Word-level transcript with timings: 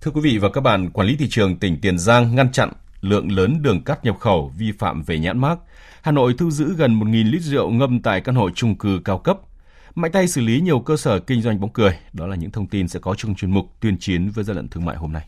Thưa 0.00 0.10
quý 0.10 0.20
vị 0.20 0.38
và 0.38 0.48
các 0.50 0.60
bạn, 0.60 0.90
quản 0.90 1.06
lý 1.06 1.16
thị 1.16 1.28
trường 1.30 1.56
tỉnh 1.56 1.80
Tiền 1.80 1.98
Giang 1.98 2.34
ngăn 2.34 2.52
chặn 2.52 2.72
lượng 3.00 3.32
lớn 3.32 3.62
đường 3.62 3.84
cát 3.84 4.04
nhập 4.04 4.18
khẩu 4.20 4.52
vi 4.58 4.72
phạm 4.72 5.02
về 5.02 5.18
nhãn 5.18 5.38
mác. 5.38 5.58
Hà 6.02 6.12
Nội 6.12 6.34
thu 6.38 6.50
giữ 6.50 6.74
gần 6.74 7.00
1.000 7.00 7.30
lít 7.30 7.42
rượu 7.42 7.70
ngâm 7.70 8.02
tại 8.02 8.20
căn 8.20 8.34
hộ 8.34 8.50
chung 8.50 8.78
cư 8.78 9.00
cao 9.04 9.18
cấp. 9.18 9.38
Mạnh 9.94 10.12
tay 10.12 10.28
xử 10.28 10.40
lý 10.40 10.60
nhiều 10.60 10.80
cơ 10.80 10.96
sở 10.96 11.18
kinh 11.18 11.42
doanh 11.42 11.60
bóng 11.60 11.72
cười. 11.72 11.98
Đó 12.12 12.26
là 12.26 12.36
những 12.36 12.50
thông 12.50 12.66
tin 12.66 12.88
sẽ 12.88 13.00
có 13.00 13.14
trong 13.14 13.34
chuyên 13.34 13.50
mục 13.50 13.66
tuyên 13.80 13.98
chiến 13.98 14.30
với 14.30 14.44
gian 14.44 14.56
lận 14.56 14.68
thương 14.68 14.84
mại 14.84 14.96
hôm 14.96 15.12
nay. 15.12 15.26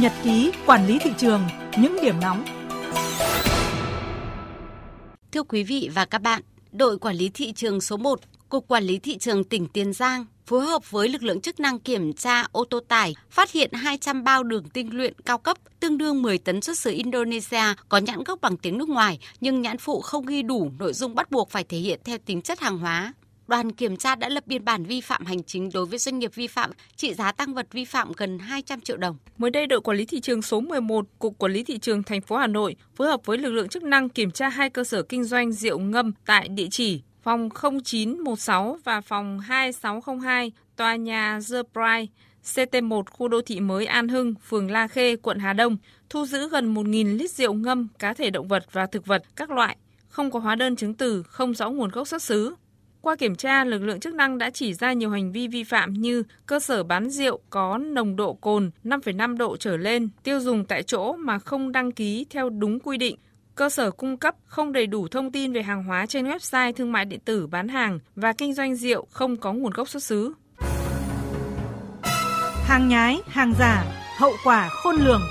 Nhật 0.00 0.12
ký 0.22 0.52
quản 0.66 0.86
lý 0.86 0.98
thị 0.98 1.10
trường, 1.16 1.42
những 1.78 1.96
điểm 2.02 2.20
nóng. 2.20 2.55
Thưa 5.36 5.42
quý 5.42 5.62
vị 5.62 5.90
và 5.94 6.04
các 6.04 6.18
bạn, 6.18 6.42
đội 6.72 6.98
quản 6.98 7.16
lý 7.16 7.28
thị 7.28 7.52
trường 7.52 7.80
số 7.80 7.96
1, 7.96 8.20
Cục 8.48 8.68
Quản 8.68 8.84
lý 8.84 8.98
Thị 8.98 9.18
trường 9.18 9.44
tỉnh 9.44 9.66
Tiền 9.68 9.92
Giang 9.92 10.26
phối 10.46 10.66
hợp 10.66 10.90
với 10.90 11.08
lực 11.08 11.22
lượng 11.22 11.40
chức 11.40 11.60
năng 11.60 11.78
kiểm 11.78 12.12
tra 12.12 12.44
ô 12.52 12.64
tô 12.64 12.80
tải, 12.88 13.14
phát 13.30 13.50
hiện 13.52 13.72
200 13.72 14.24
bao 14.24 14.42
đường 14.42 14.68
tinh 14.68 14.96
luyện 14.96 15.14
cao 15.24 15.38
cấp, 15.38 15.56
tương 15.80 15.98
đương 15.98 16.22
10 16.22 16.38
tấn 16.38 16.60
xuất 16.60 16.78
xứ 16.78 16.90
Indonesia, 16.90 17.62
có 17.88 17.98
nhãn 17.98 18.24
gốc 18.24 18.40
bằng 18.40 18.56
tiếng 18.56 18.78
nước 18.78 18.88
ngoài, 18.88 19.18
nhưng 19.40 19.62
nhãn 19.62 19.78
phụ 19.78 20.00
không 20.00 20.26
ghi 20.26 20.42
đủ 20.42 20.70
nội 20.78 20.92
dung 20.92 21.14
bắt 21.14 21.30
buộc 21.30 21.50
phải 21.50 21.64
thể 21.64 21.78
hiện 21.78 22.00
theo 22.04 22.18
tính 22.18 22.42
chất 22.42 22.60
hàng 22.60 22.78
hóa 22.78 23.12
đoàn 23.46 23.72
kiểm 23.72 23.96
tra 23.96 24.14
đã 24.14 24.28
lập 24.28 24.46
biên 24.46 24.64
bản 24.64 24.84
vi 24.84 25.00
phạm 25.00 25.26
hành 25.26 25.42
chính 25.42 25.70
đối 25.74 25.86
với 25.86 25.98
doanh 25.98 26.18
nghiệp 26.18 26.34
vi 26.34 26.46
phạm, 26.46 26.70
trị 26.96 27.14
giá 27.14 27.32
tăng 27.32 27.54
vật 27.54 27.66
vi 27.72 27.84
phạm 27.84 28.12
gần 28.16 28.38
200 28.38 28.80
triệu 28.80 28.96
đồng. 28.96 29.16
Mới 29.38 29.50
đây, 29.50 29.66
đội 29.66 29.80
quản 29.80 29.96
lý 29.96 30.04
thị 30.04 30.20
trường 30.20 30.42
số 30.42 30.60
11, 30.60 31.06
Cục 31.18 31.38
Quản 31.38 31.52
lý 31.52 31.64
thị 31.64 31.78
trường 31.78 32.02
thành 32.02 32.20
phố 32.20 32.36
Hà 32.36 32.46
Nội 32.46 32.76
phối 32.96 33.08
hợp 33.08 33.20
với 33.24 33.38
lực 33.38 33.50
lượng 33.50 33.68
chức 33.68 33.82
năng 33.82 34.08
kiểm 34.08 34.30
tra 34.30 34.48
hai 34.48 34.70
cơ 34.70 34.84
sở 34.84 35.02
kinh 35.02 35.24
doanh 35.24 35.52
rượu 35.52 35.78
ngâm 35.78 36.12
tại 36.26 36.48
địa 36.48 36.68
chỉ 36.70 37.02
phòng 37.22 37.48
0916 37.84 38.78
và 38.84 39.00
phòng 39.00 39.40
2602, 39.40 40.52
tòa 40.76 40.96
nhà 40.96 41.38
The 41.50 41.62
Pride, 41.72 42.06
CT1 42.44 43.02
khu 43.10 43.28
đô 43.28 43.40
thị 43.42 43.60
mới 43.60 43.86
An 43.86 44.08
Hưng, 44.08 44.34
phường 44.48 44.70
La 44.70 44.88
Khê, 44.88 45.16
quận 45.16 45.38
Hà 45.38 45.52
Đông, 45.52 45.76
thu 46.10 46.26
giữ 46.26 46.48
gần 46.48 46.74
1.000 46.74 47.16
lít 47.16 47.30
rượu 47.30 47.52
ngâm, 47.52 47.88
cá 47.98 48.14
thể 48.14 48.30
động 48.30 48.48
vật 48.48 48.64
và 48.72 48.86
thực 48.86 49.06
vật 49.06 49.22
các 49.36 49.50
loại, 49.50 49.76
không 50.08 50.30
có 50.30 50.38
hóa 50.38 50.54
đơn 50.54 50.76
chứng 50.76 50.94
từ, 50.94 51.22
không 51.22 51.54
rõ 51.54 51.70
nguồn 51.70 51.90
gốc 51.90 52.08
xuất 52.08 52.22
xứ. 52.22 52.54
Qua 53.06 53.16
kiểm 53.16 53.34
tra, 53.34 53.64
lực 53.64 53.82
lượng 53.82 54.00
chức 54.00 54.14
năng 54.14 54.38
đã 54.38 54.50
chỉ 54.50 54.74
ra 54.74 54.92
nhiều 54.92 55.10
hành 55.10 55.32
vi 55.32 55.48
vi 55.48 55.64
phạm 55.64 55.92
như 55.92 56.22
cơ 56.46 56.60
sở 56.60 56.82
bán 56.82 57.10
rượu 57.10 57.40
có 57.50 57.78
nồng 57.78 58.16
độ 58.16 58.34
cồn 58.34 58.70
5,5 58.84 59.36
độ 59.36 59.56
trở 59.56 59.76
lên, 59.76 60.08
tiêu 60.22 60.40
dùng 60.40 60.64
tại 60.64 60.82
chỗ 60.82 61.12
mà 61.12 61.38
không 61.38 61.72
đăng 61.72 61.92
ký 61.92 62.26
theo 62.30 62.50
đúng 62.50 62.80
quy 62.80 62.98
định, 62.98 63.16
cơ 63.54 63.70
sở 63.70 63.90
cung 63.90 64.16
cấp 64.16 64.34
không 64.46 64.72
đầy 64.72 64.86
đủ 64.86 65.08
thông 65.08 65.32
tin 65.32 65.52
về 65.52 65.62
hàng 65.62 65.84
hóa 65.84 66.06
trên 66.06 66.24
website 66.24 66.72
thương 66.72 66.92
mại 66.92 67.04
điện 67.04 67.20
tử 67.24 67.46
bán 67.46 67.68
hàng 67.68 67.98
và 68.16 68.32
kinh 68.32 68.54
doanh 68.54 68.76
rượu 68.76 69.06
không 69.10 69.36
có 69.36 69.52
nguồn 69.52 69.72
gốc 69.72 69.88
xuất 69.88 70.02
xứ. 70.02 70.32
Hàng 72.64 72.88
nhái, 72.88 73.20
hàng 73.26 73.52
giả, 73.58 73.84
hậu 74.18 74.32
quả 74.44 74.68
khôn 74.68 74.96
lường. 74.96 75.22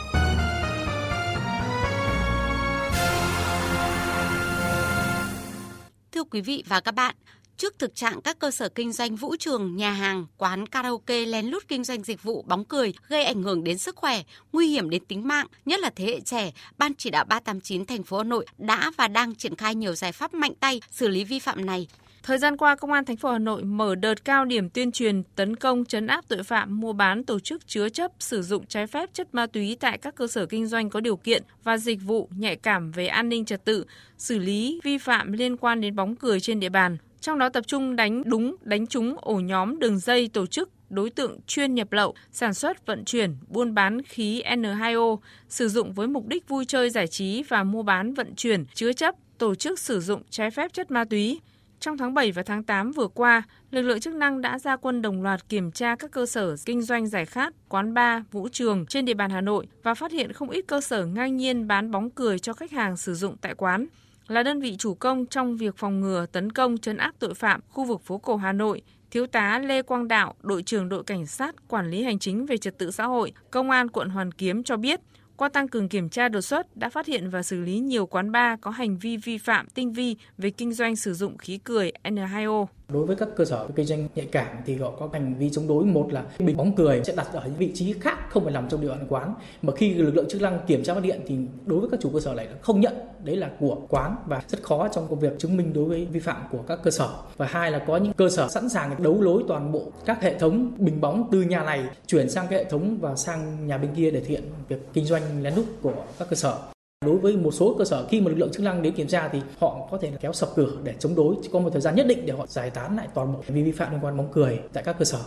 Thưa 6.11 6.23
quý 6.23 6.41
vị 6.41 6.63
và 6.67 6.79
các 6.79 6.95
bạn, 6.95 7.15
Trước 7.57 7.79
thực 7.79 7.95
trạng 7.95 8.21
các 8.21 8.39
cơ 8.39 8.51
sở 8.51 8.69
kinh 8.69 8.91
doanh 8.91 9.15
vũ 9.15 9.35
trường, 9.39 9.75
nhà 9.75 9.91
hàng, 9.91 10.25
quán 10.37 10.67
karaoke 10.67 11.25
lén 11.25 11.45
lút 11.45 11.67
kinh 11.67 11.83
doanh 11.83 12.03
dịch 12.03 12.23
vụ 12.23 12.41
bóng 12.47 12.65
cười 12.65 12.93
gây 13.07 13.23
ảnh 13.23 13.43
hưởng 13.43 13.63
đến 13.63 13.77
sức 13.77 13.95
khỏe, 13.95 14.21
nguy 14.53 14.67
hiểm 14.67 14.89
đến 14.89 15.05
tính 15.05 15.27
mạng, 15.27 15.47
nhất 15.65 15.79
là 15.79 15.89
thế 15.95 16.05
hệ 16.05 16.19
trẻ, 16.19 16.51
Ban 16.77 16.93
chỉ 16.95 17.09
đạo 17.09 17.25
389 17.25 17.85
thành 17.85 18.03
phố 18.03 18.17
Hà 18.17 18.23
Nội 18.23 18.45
đã 18.57 18.91
và 18.97 19.07
đang 19.07 19.35
triển 19.35 19.55
khai 19.55 19.75
nhiều 19.75 19.95
giải 19.95 20.11
pháp 20.11 20.33
mạnh 20.33 20.53
tay 20.59 20.81
xử 20.91 21.07
lý 21.07 21.23
vi 21.23 21.39
phạm 21.39 21.65
này. 21.65 21.87
Thời 22.23 22.37
gian 22.37 22.57
qua, 22.57 22.75
Công 22.75 22.91
an 22.91 23.05
thành 23.05 23.17
phố 23.17 23.31
Hà 23.31 23.39
Nội 23.39 23.63
mở 23.63 23.95
đợt 23.95 24.25
cao 24.25 24.45
điểm 24.45 24.69
tuyên 24.69 24.91
truyền 24.91 25.23
tấn 25.35 25.55
công 25.55 25.85
chấn 25.85 26.07
áp 26.07 26.25
tội 26.27 26.43
phạm 26.43 26.79
mua 26.79 26.93
bán 26.93 27.23
tổ 27.23 27.39
chức 27.39 27.67
chứa 27.67 27.89
chấp 27.89 28.11
sử 28.19 28.41
dụng 28.41 28.65
trái 28.65 28.87
phép 28.87 29.09
chất 29.13 29.33
ma 29.33 29.47
túy 29.47 29.77
tại 29.79 29.97
các 29.97 30.15
cơ 30.15 30.27
sở 30.27 30.45
kinh 30.45 30.67
doanh 30.67 30.89
có 30.89 30.99
điều 30.99 31.15
kiện 31.15 31.43
và 31.63 31.77
dịch 31.77 31.99
vụ 32.01 32.29
nhạy 32.37 32.55
cảm 32.55 32.91
về 32.91 33.07
an 33.07 33.29
ninh 33.29 33.45
trật 33.45 33.65
tự, 33.65 33.85
xử 34.17 34.39
lý 34.39 34.79
vi 34.83 34.97
phạm 34.97 35.31
liên 35.31 35.57
quan 35.57 35.81
đến 35.81 35.95
bóng 35.95 36.15
cười 36.15 36.39
trên 36.39 36.59
địa 36.59 36.69
bàn 36.69 36.97
trong 37.25 37.39
đó 37.39 37.49
tập 37.49 37.67
trung 37.67 37.95
đánh 37.95 38.23
đúng, 38.25 38.55
đánh 38.61 38.87
trúng 38.87 39.15
ổ 39.21 39.35
nhóm 39.35 39.79
đường 39.79 39.99
dây 39.99 40.29
tổ 40.33 40.45
chức 40.45 40.69
đối 40.89 41.09
tượng 41.09 41.39
chuyên 41.47 41.73
nhập 41.73 41.91
lậu, 41.91 42.13
sản 42.31 42.53
xuất, 42.53 42.85
vận 42.85 43.05
chuyển, 43.05 43.35
buôn 43.47 43.73
bán 43.73 44.01
khí 44.01 44.41
N2O, 44.43 45.17
sử 45.49 45.69
dụng 45.69 45.93
với 45.93 46.07
mục 46.07 46.27
đích 46.27 46.47
vui 46.47 46.65
chơi 46.65 46.89
giải 46.89 47.07
trí 47.07 47.43
và 47.43 47.63
mua 47.63 47.83
bán 47.83 48.13
vận 48.13 48.35
chuyển, 48.35 48.65
chứa 48.73 48.93
chấp, 48.93 49.15
tổ 49.37 49.55
chức 49.55 49.79
sử 49.79 49.99
dụng 49.99 50.21
trái 50.29 50.51
phép 50.51 50.73
chất 50.73 50.91
ma 50.91 51.05
túy. 51.05 51.41
Trong 51.79 51.97
tháng 51.97 52.13
7 52.13 52.31
và 52.31 52.43
tháng 52.43 52.63
8 52.63 52.91
vừa 52.91 53.07
qua, 53.07 53.43
lực 53.71 53.81
lượng 53.81 53.99
chức 53.99 54.13
năng 54.13 54.41
đã 54.41 54.59
ra 54.59 54.75
quân 54.75 55.01
đồng 55.01 55.23
loạt 55.23 55.49
kiểm 55.49 55.71
tra 55.71 55.95
các 55.95 56.11
cơ 56.11 56.25
sở 56.25 56.55
kinh 56.65 56.81
doanh 56.81 57.07
giải 57.07 57.25
khát, 57.25 57.53
quán 57.69 57.93
bar, 57.93 58.23
vũ 58.31 58.47
trường 58.51 58.85
trên 58.85 59.05
địa 59.05 59.13
bàn 59.13 59.31
Hà 59.31 59.41
Nội 59.41 59.67
và 59.83 59.93
phát 59.93 60.11
hiện 60.11 60.33
không 60.33 60.49
ít 60.49 60.65
cơ 60.67 60.81
sở 60.81 61.05
ngang 61.05 61.37
nhiên 61.37 61.67
bán 61.67 61.91
bóng 61.91 62.09
cười 62.09 62.39
cho 62.39 62.53
khách 62.53 62.71
hàng 62.71 62.97
sử 62.97 63.13
dụng 63.13 63.37
tại 63.41 63.55
quán 63.55 63.87
là 64.27 64.43
đơn 64.43 64.59
vị 64.59 64.75
chủ 64.77 64.93
công 64.93 65.25
trong 65.25 65.57
việc 65.57 65.77
phòng 65.77 66.01
ngừa 66.01 66.25
tấn 66.31 66.51
công 66.51 66.77
chấn 66.77 66.97
áp 66.97 67.15
tội 67.19 67.33
phạm 67.33 67.61
khu 67.69 67.83
vực 67.83 68.01
phố 68.01 68.17
cổ 68.17 68.35
Hà 68.35 68.51
Nội, 68.51 68.81
Thiếu 69.11 69.27
tá 69.27 69.59
Lê 69.59 69.81
Quang 69.81 70.07
Đạo, 70.07 70.35
đội 70.41 70.63
trưởng 70.63 70.89
đội 70.89 71.03
cảnh 71.03 71.25
sát 71.25 71.55
quản 71.67 71.89
lý 71.89 72.03
hành 72.03 72.19
chính 72.19 72.45
về 72.45 72.57
trật 72.57 72.77
tự 72.77 72.91
xã 72.91 73.05
hội, 73.05 73.31
Công 73.51 73.69
an 73.69 73.89
quận 73.89 74.09
Hoàn 74.09 74.31
Kiếm 74.31 74.63
cho 74.63 74.77
biết, 74.77 74.99
qua 75.37 75.49
tăng 75.49 75.67
cường 75.67 75.89
kiểm 75.89 76.09
tra 76.09 76.29
đột 76.29 76.41
xuất 76.41 76.77
đã 76.77 76.89
phát 76.89 77.05
hiện 77.05 77.29
và 77.29 77.43
xử 77.43 77.61
lý 77.61 77.79
nhiều 77.79 78.05
quán 78.05 78.31
bar 78.31 78.59
có 78.61 78.71
hành 78.71 78.97
vi 78.97 79.17
vi 79.17 79.37
phạm 79.37 79.67
tinh 79.69 79.93
vi 79.93 80.15
về 80.37 80.49
kinh 80.49 80.73
doanh 80.73 80.95
sử 80.95 81.13
dụng 81.13 81.37
khí 81.37 81.59
cười 81.63 81.91
N2O. 82.03 82.65
Đối 82.89 83.05
với 83.05 83.15
các 83.15 83.29
cơ 83.35 83.45
sở 83.45 83.67
kinh 83.75 83.85
doanh 83.85 84.07
nhạy 84.15 84.25
cảm 84.25 84.57
thì 84.65 84.75
họ 84.75 84.91
có 84.99 85.09
hành 85.13 85.35
vi 85.39 85.49
chống 85.49 85.67
đối. 85.67 85.85
Một 85.85 86.13
là 86.13 86.23
bình 86.39 86.57
bóng 86.57 86.75
cười 86.75 87.01
sẽ 87.03 87.13
đặt 87.15 87.27
ở 87.33 87.41
những 87.45 87.55
vị 87.57 87.71
trí 87.73 87.93
khác, 87.93 88.29
không 88.29 88.43
phải 88.43 88.53
nằm 88.53 88.69
trong 88.69 88.81
địa 88.81 88.89
bàn 88.89 89.05
quán. 89.09 89.33
Mà 89.61 89.73
khi 89.75 89.93
lực 89.93 90.15
lượng 90.15 90.29
chức 90.29 90.41
năng 90.41 90.59
kiểm 90.67 90.83
tra 90.83 90.93
phát 90.93 91.03
điện 91.03 91.21
thì 91.27 91.35
đối 91.65 91.79
với 91.79 91.89
các 91.89 91.99
chủ 92.01 92.09
cơ 92.13 92.19
sở 92.19 92.33
này 92.33 92.47
không 92.61 92.81
nhận. 92.81 92.93
Đấy 93.23 93.35
là 93.35 93.51
của 93.59 93.77
quán 93.89 94.15
và 94.25 94.41
rất 94.47 94.63
khó 94.63 94.87
trong 94.87 95.07
công 95.09 95.19
việc 95.19 95.39
chứng 95.39 95.57
minh 95.57 95.73
đối 95.73 95.85
với 95.85 96.05
vi 96.05 96.19
phạm 96.19 96.41
của 96.51 96.63
các 96.67 96.79
cơ 96.83 96.91
sở. 96.91 97.09
Và 97.37 97.45
hai 97.45 97.71
là 97.71 97.79
có 97.87 97.97
những 97.97 98.13
cơ 98.13 98.29
sở 98.29 98.47
sẵn 98.47 98.69
sàng 98.69 99.03
đấu 99.03 99.21
lối 99.21 99.43
toàn 99.47 99.71
bộ 99.71 99.81
các 100.05 100.21
hệ 100.21 100.39
thống 100.39 100.71
bình 100.77 101.01
bóng 101.01 101.27
từ 101.31 101.41
nhà 101.41 101.63
này 101.63 101.83
chuyển 102.07 102.29
sang 102.29 102.47
cái 102.49 102.59
hệ 102.59 102.65
thống 102.69 102.97
và 103.01 103.15
sang 103.15 103.67
nhà 103.67 103.77
bên 103.77 103.91
kia 103.95 104.11
để 104.11 104.19
thực 104.19 104.27
hiện 104.27 104.43
việc 104.67 104.93
kinh 104.93 105.05
doanh 105.05 105.43
lén 105.43 105.55
lút 105.55 105.65
của 105.81 105.93
các 106.19 106.29
cơ 106.29 106.35
sở. 106.35 106.57
Đối 107.05 107.17
với 107.17 107.37
một 107.37 107.51
số 107.51 107.75
cơ 107.77 107.85
sở 107.85 108.07
khi 108.09 108.21
mà 108.21 108.29
lực 108.29 108.37
lượng 108.37 108.51
chức 108.51 108.63
năng 108.63 108.81
đến 108.81 108.93
kiểm 108.93 109.07
tra 109.07 109.27
thì 109.27 109.39
họ 109.59 109.87
có 109.91 109.97
thể 110.01 110.11
kéo 110.21 110.33
sập 110.33 110.49
cửa 110.55 110.71
để 110.83 110.93
chống 110.99 111.15
đối, 111.15 111.35
chỉ 111.43 111.49
có 111.53 111.59
một 111.59 111.69
thời 111.73 111.81
gian 111.81 111.95
nhất 111.95 112.07
định 112.07 112.25
để 112.25 112.33
họ 112.33 112.45
giải 112.47 112.69
tán 112.69 112.97
lại 112.97 113.07
toàn 113.13 113.33
bộ 113.33 113.43
vi 113.47 113.63
vi 113.63 113.71
phạm 113.71 113.91
liên 113.91 113.99
quan 114.03 114.17
bóng 114.17 114.29
cười 114.33 114.59
tại 114.73 114.83
các 114.83 114.95
cơ 114.99 115.05
sở. 115.05 115.19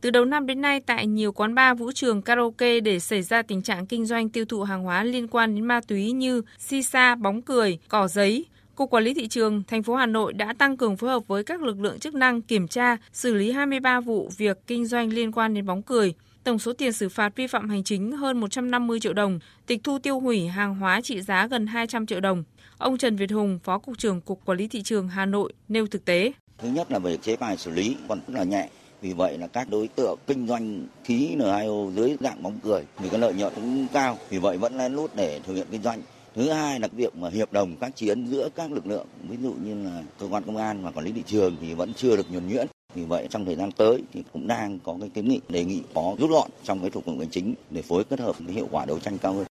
Từ 0.00 0.10
đầu 0.10 0.24
năm 0.24 0.46
đến 0.46 0.60
nay, 0.60 0.80
tại 0.80 1.06
nhiều 1.06 1.32
quán 1.32 1.54
bar, 1.54 1.78
vũ 1.78 1.92
trường, 1.92 2.22
karaoke 2.22 2.80
để 2.80 2.98
xảy 2.98 3.22
ra 3.22 3.42
tình 3.42 3.62
trạng 3.62 3.86
kinh 3.86 4.06
doanh 4.06 4.28
tiêu 4.28 4.44
thụ 4.44 4.62
hàng 4.62 4.82
hóa 4.82 5.04
liên 5.04 5.28
quan 5.28 5.54
đến 5.54 5.64
ma 5.64 5.80
túy 5.88 6.12
như 6.12 6.42
si 6.58 6.82
sa, 6.82 7.14
bóng 7.14 7.42
cười, 7.42 7.78
cỏ 7.88 8.08
giấy, 8.08 8.44
Cục 8.76 8.90
Quản 8.90 9.04
lý 9.04 9.14
Thị 9.14 9.28
trường 9.28 9.62
thành 9.68 9.82
phố 9.82 9.94
Hà 9.94 10.06
Nội 10.06 10.32
đã 10.32 10.54
tăng 10.58 10.76
cường 10.76 10.96
phối 10.96 11.10
hợp 11.10 11.28
với 11.28 11.44
các 11.44 11.62
lực 11.62 11.80
lượng 11.80 11.98
chức 11.98 12.14
năng 12.14 12.42
kiểm 12.42 12.68
tra, 12.68 12.96
xử 13.12 13.34
lý 13.34 13.50
23 13.52 14.00
vụ 14.00 14.30
việc 14.36 14.58
kinh 14.66 14.86
doanh 14.86 15.12
liên 15.12 15.32
quan 15.32 15.54
đến 15.54 15.66
bóng 15.66 15.82
cười, 15.82 16.14
Tổng 16.46 16.58
số 16.58 16.72
tiền 16.72 16.92
xử 16.92 17.08
phạt 17.08 17.36
vi 17.36 17.46
phạm 17.46 17.68
hành 17.68 17.84
chính 17.84 18.12
hơn 18.12 18.40
150 18.40 19.00
triệu 19.00 19.12
đồng, 19.12 19.38
tịch 19.66 19.80
thu 19.84 19.98
tiêu 19.98 20.20
hủy 20.20 20.46
hàng 20.46 20.74
hóa 20.74 21.00
trị 21.00 21.20
giá 21.22 21.46
gần 21.46 21.66
200 21.66 22.06
triệu 22.06 22.20
đồng. 22.20 22.44
Ông 22.78 22.98
Trần 22.98 23.16
Việt 23.16 23.30
Hùng, 23.30 23.58
Phó 23.64 23.78
Cục 23.78 23.98
trưởng 23.98 24.20
Cục 24.20 24.44
Quản 24.44 24.58
lý 24.58 24.68
Thị 24.68 24.82
trường 24.82 25.08
Hà 25.08 25.26
Nội 25.26 25.52
nêu 25.68 25.86
thực 25.86 26.04
tế. 26.04 26.32
Thứ 26.58 26.68
nhất 26.68 26.90
là 26.90 26.98
về 26.98 27.16
chế 27.16 27.36
tài 27.36 27.56
xử 27.56 27.70
lý 27.70 27.96
còn 28.08 28.20
rất 28.26 28.34
là 28.34 28.44
nhẹ. 28.44 28.68
Vì 29.00 29.12
vậy 29.12 29.38
là 29.38 29.46
các 29.46 29.70
đối 29.70 29.88
tượng 29.88 30.18
kinh 30.26 30.46
doanh 30.46 30.86
khí 31.04 31.36
N2O 31.38 31.92
dưới 31.94 32.16
dạng 32.20 32.42
bóng 32.42 32.58
cười 32.62 32.82
thì 32.98 33.08
cái 33.08 33.20
lợi 33.20 33.34
nhuận 33.34 33.52
cũng 33.54 33.86
cao. 33.92 34.18
Vì 34.30 34.38
vậy 34.38 34.58
vẫn 34.58 34.78
lén 34.78 34.92
lút 34.92 35.14
để 35.14 35.40
thực 35.46 35.54
hiện 35.54 35.66
kinh 35.70 35.82
doanh. 35.82 36.02
Thứ 36.34 36.50
hai 36.50 36.80
là 36.80 36.88
việc 36.92 37.16
mà 37.16 37.28
hiệp 37.30 37.52
đồng 37.52 37.76
các 37.76 37.96
chiến 37.96 38.26
giữa 38.26 38.48
các 38.54 38.72
lực 38.72 38.86
lượng, 38.86 39.06
ví 39.28 39.36
dụ 39.42 39.54
như 39.64 39.84
là 39.84 40.02
cơ 40.18 40.26
quan 40.30 40.42
công 40.46 40.56
an 40.56 40.84
và 40.84 40.90
quản 40.90 41.06
lý 41.06 41.12
thị 41.12 41.22
trường 41.26 41.56
thì 41.60 41.74
vẫn 41.74 41.94
chưa 41.94 42.16
được 42.16 42.30
nhuần 42.30 42.48
nhuyễn. 42.48 42.66
Vì 42.96 43.04
vậy 43.04 43.26
trong 43.30 43.44
thời 43.44 43.56
gian 43.56 43.72
tới 43.72 44.02
thì 44.12 44.22
cũng 44.32 44.46
đang 44.46 44.78
có 44.84 44.96
cái 45.00 45.08
kiến 45.08 45.28
nghị 45.28 45.40
đề 45.48 45.64
nghị 45.64 45.82
có 45.94 46.16
rút 46.18 46.30
gọn 46.30 46.50
trong 46.64 46.80
cái 46.80 46.90
thủ 46.90 47.00
tục 47.00 47.14
hành 47.18 47.30
chính 47.30 47.54
để 47.70 47.82
phối 47.82 48.04
kết 48.04 48.20
hợp 48.20 48.38
với 48.38 48.54
hiệu 48.54 48.68
quả 48.70 48.84
đấu 48.84 48.98
tranh 48.98 49.18
cao 49.18 49.32
hơn. 49.32 49.46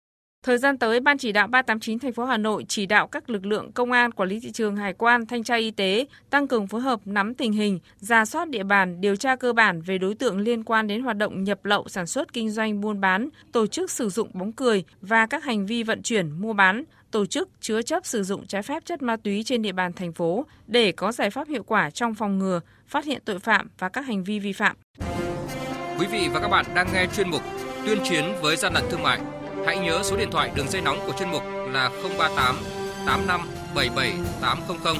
Thời 0.43 0.57
gian 0.57 0.77
tới, 0.77 0.99
Ban 0.99 1.17
chỉ 1.17 1.31
đạo 1.31 1.47
389 1.47 1.99
thành 1.99 2.13
phố 2.13 2.25
Hà 2.25 2.37
Nội 2.37 2.65
chỉ 2.67 2.85
đạo 2.85 3.07
các 3.07 3.29
lực 3.29 3.45
lượng 3.45 3.71
công 3.71 3.91
an, 3.91 4.11
quản 4.11 4.29
lý 4.29 4.39
thị 4.39 4.51
trường, 4.51 4.75
hải 4.75 4.93
quan, 4.93 5.25
thanh 5.25 5.43
tra 5.43 5.55
y 5.55 5.71
tế 5.71 6.05
tăng 6.29 6.47
cường 6.47 6.67
phối 6.67 6.81
hợp 6.81 6.99
nắm 7.05 7.33
tình 7.33 7.51
hình, 7.51 7.79
ra 7.97 8.25
soát 8.25 8.49
địa 8.49 8.63
bàn, 8.63 9.01
điều 9.01 9.15
tra 9.15 9.35
cơ 9.35 9.53
bản 9.53 9.81
về 9.81 9.97
đối 9.97 10.15
tượng 10.15 10.37
liên 10.37 10.63
quan 10.63 10.87
đến 10.87 11.01
hoạt 11.01 11.17
động 11.17 11.43
nhập 11.43 11.65
lậu, 11.65 11.87
sản 11.87 12.07
xuất, 12.07 12.33
kinh 12.33 12.49
doanh, 12.49 12.81
buôn 12.81 13.01
bán, 13.01 13.29
tổ 13.51 13.67
chức 13.67 13.91
sử 13.91 14.09
dụng 14.09 14.29
bóng 14.33 14.51
cười 14.51 14.83
và 15.01 15.25
các 15.25 15.43
hành 15.43 15.65
vi 15.65 15.83
vận 15.83 16.01
chuyển, 16.01 16.41
mua 16.41 16.53
bán, 16.53 16.83
tổ 17.13 17.25
chức 17.25 17.49
chứa 17.61 17.81
chấp 17.81 18.05
sử 18.05 18.23
dụng 18.23 18.47
trái 18.47 18.63
phép 18.63 18.85
chất 18.85 19.01
ma 19.01 19.15
túy 19.23 19.43
trên 19.43 19.61
địa 19.61 19.71
bàn 19.71 19.93
thành 19.93 20.13
phố 20.13 20.45
để 20.67 20.91
có 20.91 21.11
giải 21.11 21.29
pháp 21.29 21.47
hiệu 21.47 21.63
quả 21.63 21.89
trong 21.89 22.15
phòng 22.15 22.39
ngừa, 22.39 22.59
phát 22.87 23.05
hiện 23.05 23.21
tội 23.25 23.39
phạm 23.39 23.67
và 23.79 23.89
các 23.89 24.01
hành 24.01 24.23
vi 24.23 24.39
vi 24.39 24.53
phạm. 24.53 24.75
Quý 25.99 26.07
vị 26.11 26.29
và 26.33 26.39
các 26.39 26.47
bạn 26.47 26.65
đang 26.75 26.87
nghe 26.93 27.07
chuyên 27.15 27.29
mục 27.29 27.41
Tuyên 27.85 27.99
chiến 28.09 28.23
với 28.41 28.55
gian 28.55 28.73
lận 28.73 28.83
thương 28.89 29.03
mại. 29.03 29.19
Hãy 29.65 29.77
nhớ 29.77 30.01
số 30.03 30.17
điện 30.17 30.31
thoại 30.31 30.51
đường 30.55 30.67
dây 30.67 30.81
nóng 30.81 30.97
của 31.07 31.13
chuyên 31.19 31.29
mục 31.29 31.43
là 31.71 31.89
038 32.17 32.55
85 33.05 33.41
77 33.75 34.13
800 34.41 34.95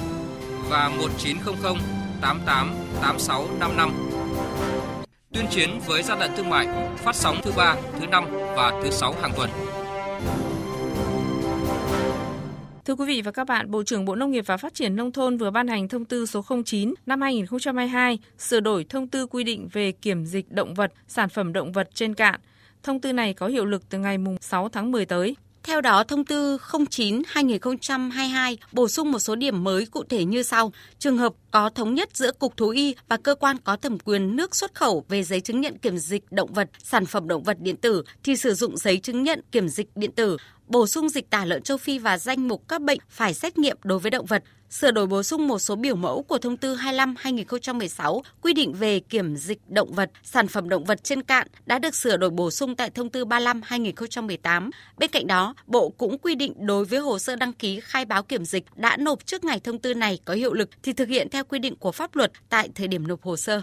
và 0.68 0.88
1900 0.88 1.76
88 2.20 2.74
86 3.02 3.48
55 3.60 3.92
Tuyên 5.32 5.46
chiến 5.50 5.80
với 5.86 6.02
gian 6.02 6.18
lận 6.18 6.30
thương 6.36 6.50
mại 6.50 6.66
phát 6.96 7.16
sóng 7.16 7.36
thứ 7.42 7.52
ba, 7.56 7.76
thứ 8.00 8.06
năm 8.06 8.24
và 8.56 8.80
thứ 8.82 8.90
sáu 8.90 9.14
hàng 9.22 9.32
tuần. 9.36 9.50
Thưa 12.84 12.94
quý 12.94 13.04
vị 13.06 13.22
và 13.22 13.30
các 13.30 13.44
bạn, 13.44 13.70
Bộ 13.70 13.82
trưởng 13.82 14.04
Bộ 14.04 14.14
Nông 14.14 14.30
nghiệp 14.30 14.44
và 14.46 14.56
Phát 14.56 14.74
triển 14.74 14.96
Nông 14.96 15.12
thôn 15.12 15.36
vừa 15.36 15.50
ban 15.50 15.68
hành 15.68 15.88
thông 15.88 16.04
tư 16.04 16.26
số 16.26 16.44
09 16.64 16.94
năm 17.06 17.20
2022 17.20 18.18
sửa 18.38 18.60
đổi 18.60 18.86
thông 18.88 19.08
tư 19.08 19.26
quy 19.26 19.44
định 19.44 19.68
về 19.72 19.92
kiểm 19.92 20.24
dịch 20.24 20.52
động 20.52 20.74
vật, 20.74 20.92
sản 21.08 21.28
phẩm 21.28 21.52
động 21.52 21.72
vật 21.72 21.88
trên 21.94 22.14
cạn. 22.14 22.40
Thông 22.82 23.00
tư 23.00 23.12
này 23.12 23.34
có 23.34 23.46
hiệu 23.46 23.64
lực 23.64 23.82
từ 23.88 23.98
ngày 23.98 24.18
6 24.40 24.68
tháng 24.68 24.92
10 24.92 25.06
tới. 25.06 25.36
Theo 25.62 25.80
đó, 25.80 26.04
thông 26.04 26.24
tư 26.24 26.56
09-2022 26.56 28.56
bổ 28.72 28.88
sung 28.88 29.12
một 29.12 29.18
số 29.18 29.34
điểm 29.34 29.64
mới 29.64 29.86
cụ 29.86 30.04
thể 30.08 30.24
như 30.24 30.42
sau. 30.42 30.72
Trường 30.98 31.18
hợp 31.18 31.32
có 31.50 31.70
thống 31.70 31.94
nhất 31.94 32.08
giữa 32.12 32.32
Cục 32.32 32.56
Thú 32.56 32.68
y 32.68 32.94
và 33.08 33.16
cơ 33.16 33.34
quan 33.34 33.56
có 33.64 33.76
thẩm 33.76 33.98
quyền 33.98 34.36
nước 34.36 34.56
xuất 34.56 34.74
khẩu 34.74 35.04
về 35.08 35.22
giấy 35.22 35.40
chứng 35.40 35.60
nhận 35.60 35.78
kiểm 35.78 35.98
dịch 35.98 36.24
động 36.30 36.52
vật, 36.52 36.70
sản 36.78 37.06
phẩm 37.06 37.28
động 37.28 37.42
vật 37.42 37.60
điện 37.60 37.76
tử 37.76 38.04
thì 38.22 38.36
sử 38.36 38.54
dụng 38.54 38.76
giấy 38.76 38.98
chứng 38.98 39.22
nhận 39.22 39.40
kiểm 39.52 39.68
dịch 39.68 39.88
điện 39.94 40.12
tử 40.12 40.36
bổ 40.66 40.86
sung 40.86 41.08
dịch 41.08 41.30
tả 41.30 41.44
lợn 41.44 41.62
châu 41.62 41.76
Phi 41.76 41.98
và 41.98 42.18
danh 42.18 42.48
mục 42.48 42.68
các 42.68 42.82
bệnh 42.82 42.98
phải 43.08 43.34
xét 43.34 43.58
nghiệm 43.58 43.76
đối 43.84 43.98
với 43.98 44.10
động 44.10 44.26
vật, 44.26 44.42
sửa 44.70 44.90
đổi 44.90 45.06
bổ 45.06 45.22
sung 45.22 45.48
một 45.48 45.58
số 45.58 45.76
biểu 45.76 45.96
mẫu 45.96 46.22
của 46.22 46.38
thông 46.38 46.56
tư 46.56 46.76
25/2016 46.76 48.22
quy 48.42 48.52
định 48.52 48.72
về 48.72 49.00
kiểm 49.00 49.36
dịch 49.36 49.58
động 49.68 49.92
vật, 49.92 50.10
sản 50.22 50.48
phẩm 50.48 50.68
động 50.68 50.84
vật 50.84 51.04
trên 51.04 51.22
cạn 51.22 51.46
đã 51.66 51.78
được 51.78 51.94
sửa 51.94 52.16
đổi 52.16 52.30
bổ 52.30 52.50
sung 52.50 52.76
tại 52.76 52.90
thông 52.90 53.10
tư 53.10 53.24
35/2018. 53.24 54.70
Bên 54.98 55.10
cạnh 55.10 55.26
đó, 55.26 55.54
Bộ 55.66 55.88
cũng 55.88 56.18
quy 56.18 56.34
định 56.34 56.66
đối 56.66 56.84
với 56.84 56.98
hồ 56.98 57.18
sơ 57.18 57.36
đăng 57.36 57.52
ký 57.52 57.80
khai 57.80 58.04
báo 58.04 58.22
kiểm 58.22 58.44
dịch 58.44 58.64
đã 58.76 58.96
nộp 58.96 59.26
trước 59.26 59.44
ngày 59.44 59.60
thông 59.60 59.78
tư 59.78 59.94
này 59.94 60.18
có 60.24 60.34
hiệu 60.34 60.52
lực 60.52 60.68
thì 60.82 60.92
thực 60.92 61.08
hiện 61.08 61.28
theo 61.30 61.44
quy 61.44 61.58
định 61.58 61.76
của 61.76 61.92
pháp 61.92 62.16
luật 62.16 62.32
tại 62.48 62.68
thời 62.74 62.88
điểm 62.88 63.08
nộp 63.08 63.22
hồ 63.22 63.36
sơ. 63.36 63.62